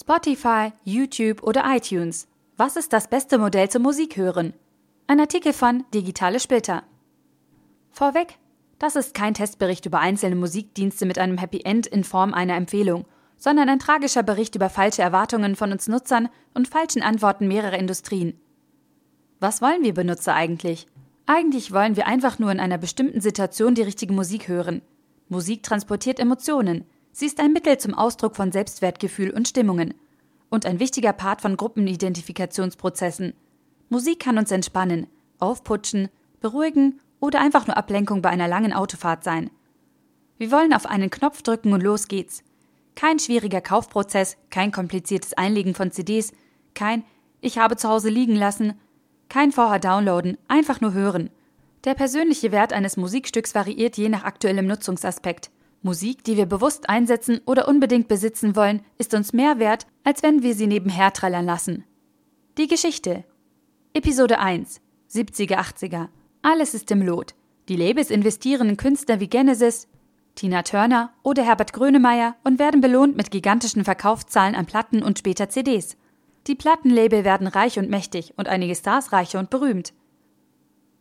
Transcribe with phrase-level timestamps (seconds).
[0.00, 2.26] Spotify, YouTube oder iTunes.
[2.56, 4.54] Was ist das beste Modell zum Musikhören?
[5.06, 6.84] Ein Artikel von Digitale Splitter.
[7.90, 8.38] Vorweg,
[8.78, 13.04] das ist kein Testbericht über einzelne Musikdienste mit einem Happy End in Form einer Empfehlung,
[13.36, 18.40] sondern ein tragischer Bericht über falsche Erwartungen von uns Nutzern und falschen Antworten mehrerer Industrien.
[19.38, 20.86] Was wollen wir Benutzer eigentlich?
[21.26, 24.80] Eigentlich wollen wir einfach nur in einer bestimmten Situation die richtige Musik hören.
[25.28, 26.86] Musik transportiert Emotionen.
[27.12, 29.94] Sie ist ein Mittel zum Ausdruck von Selbstwertgefühl und Stimmungen.
[30.48, 33.34] Und ein wichtiger Part von Gruppenidentifikationsprozessen.
[33.88, 35.06] Musik kann uns entspannen,
[35.38, 36.08] aufputschen,
[36.40, 39.50] beruhigen oder einfach nur Ablenkung bei einer langen Autofahrt sein.
[40.38, 42.42] Wir wollen auf einen Knopf drücken und los geht's.
[42.94, 46.32] Kein schwieriger Kaufprozess, kein kompliziertes Einlegen von CDs,
[46.74, 47.04] kein
[47.40, 48.74] Ich habe zu Hause liegen lassen,
[49.28, 51.30] kein vorher downloaden, einfach nur hören.
[51.84, 55.50] Der persönliche Wert eines Musikstücks variiert je nach aktuellem Nutzungsaspekt.
[55.82, 60.42] Musik, die wir bewusst einsetzen oder unbedingt besitzen wollen, ist uns mehr wert, als wenn
[60.42, 61.84] wir sie nebenher trällern lassen.
[62.58, 63.24] Die Geschichte.
[63.94, 64.80] Episode 1.
[65.10, 66.08] 70er, 80er.
[66.42, 67.34] Alles ist im Lot.
[67.68, 69.88] Die Labels investieren in Künstler wie Genesis,
[70.34, 75.48] Tina Turner oder Herbert Grönemeyer und werden belohnt mit gigantischen Verkaufszahlen an Platten und später
[75.48, 75.96] CDs.
[76.46, 79.92] Die Plattenlabel werden reich und mächtig und einige Stars reicher und berühmt.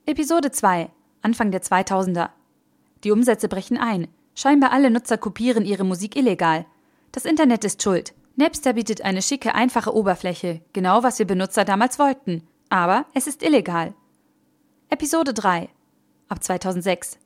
[0.05, 0.89] Episode 2.
[1.21, 2.29] Anfang der 2000er.
[3.03, 4.07] Die Umsätze brechen ein.
[4.41, 6.65] Scheinbar alle Nutzer kopieren ihre Musik illegal.
[7.11, 8.13] Das Internet ist schuld.
[8.37, 12.47] Napster bietet eine schicke, einfache Oberfläche, genau was wir Benutzer damals wollten.
[12.69, 13.93] Aber es ist illegal.
[14.89, 15.67] Episode 3.
[16.29, 17.19] Ab 2006.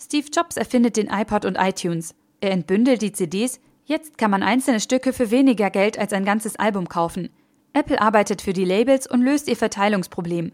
[0.00, 2.14] Steve Jobs erfindet den iPod und iTunes.
[2.40, 3.60] Er entbündelt die CDs.
[3.84, 7.28] Jetzt kann man einzelne Stücke für weniger Geld als ein ganzes Album kaufen.
[7.74, 10.52] Apple arbeitet für die Labels und löst ihr Verteilungsproblem.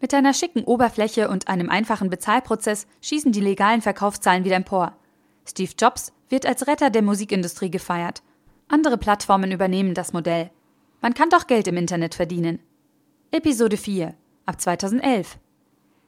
[0.00, 4.96] Mit einer schicken Oberfläche und einem einfachen Bezahlprozess schießen die legalen Verkaufszahlen wieder empor.
[5.46, 8.22] Steve Jobs wird als Retter der Musikindustrie gefeiert.
[8.68, 10.50] Andere Plattformen übernehmen das Modell.
[11.00, 12.60] Man kann doch Geld im Internet verdienen.
[13.32, 14.14] Episode 4
[14.46, 15.38] ab 2011.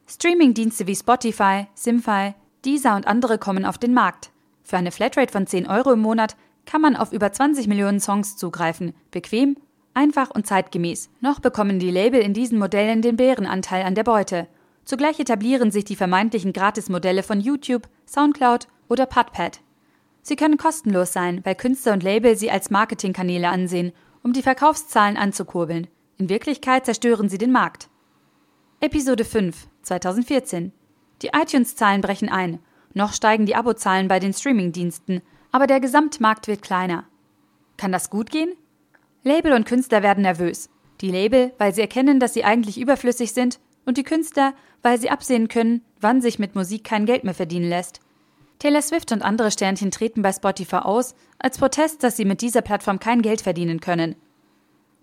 [0.06, 2.34] Streamingdienste wie Spotify, Simfy,
[2.65, 4.31] Deezer und andere kommen auf den Markt.
[4.62, 8.37] Für eine Flatrate von 10 Euro im Monat kann man auf über 20 Millionen Songs
[8.37, 9.56] zugreifen, bequem,
[9.93, 11.11] einfach und zeitgemäß.
[11.21, 14.49] Noch bekommen die Label in diesen Modellen den Bärenanteil an der Beute.
[14.84, 19.61] Zugleich etablieren sich die vermeintlichen Gratismodelle von YouTube, Soundcloud oder Pudpad.
[20.22, 25.17] Sie können kostenlos sein, weil Künstler und Label sie als Marketingkanäle ansehen, um die Verkaufszahlen
[25.17, 25.87] anzukurbeln.
[26.17, 27.89] In Wirklichkeit zerstören sie den Markt.
[28.81, 30.72] Episode 5 2014
[31.22, 32.59] Die iTunes-Zahlen brechen ein.
[32.95, 35.21] Noch steigen die Abozahlen bei den Streamingdiensten,
[35.53, 37.05] aber der Gesamtmarkt wird kleiner.
[37.77, 38.53] Kann das gut gehen?
[39.25, 40.71] Label und Künstler werden nervös.
[41.01, 45.11] Die Label, weil sie erkennen, dass sie eigentlich überflüssig sind, und die Künstler, weil sie
[45.11, 48.01] absehen können, wann sich mit Musik kein Geld mehr verdienen lässt.
[48.59, 52.62] Taylor Swift und andere Sternchen treten bei Spotify aus, als Protest, dass sie mit dieser
[52.62, 54.16] Plattform kein Geld verdienen können.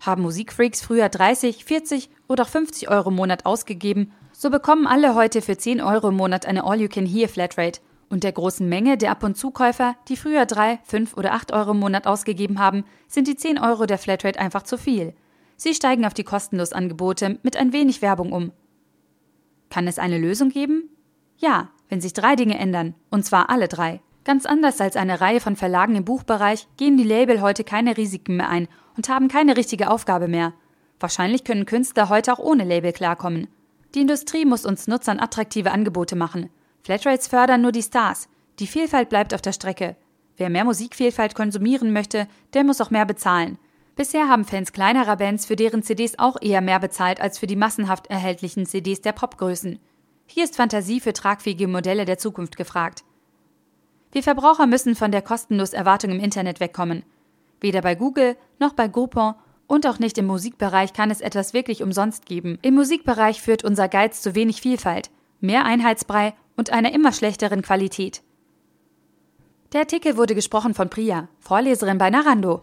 [0.00, 5.14] Haben Musikfreaks früher 30, 40 oder auch 50 Euro im Monat ausgegeben, so bekommen alle
[5.14, 7.80] heute für 10 Euro im Monat eine All-You-Can-Hear-Flatrate.
[8.08, 11.70] Und der großen Menge der Ab- und Zukäufer, die früher 3, 5 oder 8 Euro
[11.70, 15.14] im Monat ausgegeben haben, sind die 10 Euro der Flatrate einfach zu viel.
[15.56, 18.52] Sie steigen auf die kostenlos Angebote mit ein wenig Werbung um.
[19.70, 20.90] Kann es eine Lösung geben?
[21.42, 24.00] Ja, wenn sich drei Dinge ändern, und zwar alle drei.
[24.24, 28.36] Ganz anders als eine Reihe von Verlagen im Buchbereich gehen die Label heute keine Risiken
[28.36, 30.52] mehr ein und haben keine richtige Aufgabe mehr.
[31.00, 33.48] Wahrscheinlich können Künstler heute auch ohne Label klarkommen.
[33.96, 36.48] Die Industrie muss uns Nutzern attraktive Angebote machen.
[36.84, 38.28] Flatrates fördern nur die Stars.
[38.60, 39.96] Die Vielfalt bleibt auf der Strecke.
[40.36, 43.58] Wer mehr Musikvielfalt konsumieren möchte, der muss auch mehr bezahlen.
[43.96, 47.56] Bisher haben Fans kleinerer Bands für deren CDs auch eher mehr bezahlt als für die
[47.56, 49.80] massenhaft erhältlichen CDs der Popgrößen.
[50.34, 53.04] Hier ist Fantasie für tragfähige Modelle der Zukunft gefragt.
[54.12, 57.04] Wir Verbraucher müssen von der kostenlos Erwartung im Internet wegkommen.
[57.60, 59.34] Weder bei Google noch bei Groupon
[59.66, 62.58] und auch nicht im Musikbereich kann es etwas wirklich umsonst geben.
[62.62, 65.10] Im Musikbereich führt unser Geiz zu wenig Vielfalt,
[65.40, 68.22] mehr Einheitsbrei und einer immer schlechteren Qualität.
[69.74, 72.62] Der Artikel wurde gesprochen von Priya, Vorleserin bei Narando.